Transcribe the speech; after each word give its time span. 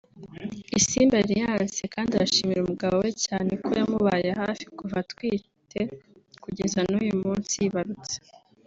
Isimbi 0.79 1.15
Alliance 1.21 1.81
kandi 1.93 2.11
arashimira 2.13 2.59
umugabo 2.61 2.95
we 3.03 3.09
cyane 3.25 3.51
ko 3.63 3.69
yamubaye 3.79 4.29
hafi 4.41 4.65
kuva 4.77 4.95
atwite 5.03 5.79
kugeza 6.43 6.79
n'uyu 6.89 7.15
munsi 7.23 7.53
yibarutse 7.63 8.15